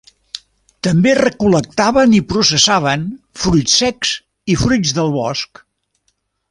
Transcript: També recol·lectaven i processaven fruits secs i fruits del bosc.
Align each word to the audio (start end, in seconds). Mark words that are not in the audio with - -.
També 0.87 1.11
recol·lectaven 1.19 2.17
i 2.21 2.23
processaven 2.33 3.05
fruits 3.45 3.79
secs 3.83 4.17
i 4.55 4.61
fruits 4.67 4.99
del 5.01 5.17
bosc. 5.23 5.67